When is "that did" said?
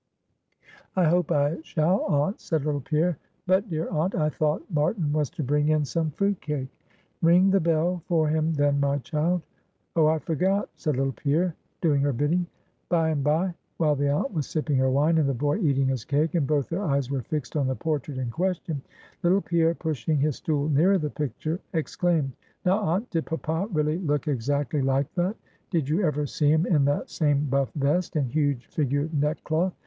25.13-25.87